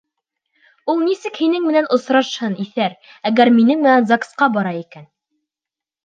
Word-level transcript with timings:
Ул 0.91 1.01
нисек 1.07 1.35
һинең 1.41 1.65
менән 1.67 1.89
осрашһын, 1.97 2.55
иҫәр, 2.63 2.95
әгәр 3.31 3.51
минең 3.59 3.83
менән 3.83 4.07
ЗАГС-ҡа 4.13 4.49
бара 4.57 4.73
икән. 4.79 5.05